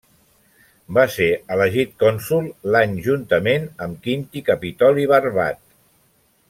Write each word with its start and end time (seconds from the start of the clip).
Va 0.97 1.03
ser 1.15 1.27
elegit 1.55 1.93
cònsol 2.05 2.49
l'any 2.77 2.97
juntament 3.09 3.69
amb 3.87 4.03
Quint 4.07 4.27
Capitolí 4.51 5.11
Barbat. 5.13 5.67